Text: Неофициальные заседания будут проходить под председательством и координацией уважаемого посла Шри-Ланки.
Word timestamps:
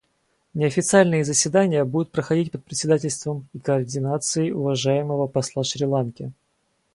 Неофициальные 0.55 1.23
заседания 1.23 1.83
будут 1.85 2.11
проходить 2.11 2.51
под 2.51 2.65
председательством 2.65 3.47
и 3.53 3.59
координацией 3.59 4.51
уважаемого 4.51 5.27
посла 5.27 5.63
Шри-Ланки. 5.63 6.31